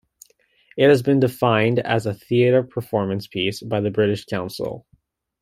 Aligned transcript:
It 0.77 0.89
has 0.89 1.03
been 1.03 1.19
defined 1.19 1.77
as 1.77 2.07
a 2.07 2.13
theatre 2.15 2.63
performance 2.63 3.27
piece 3.27 3.61
by 3.61 3.81
the 3.81 3.91
British 3.91 4.25
Council. 4.25 4.87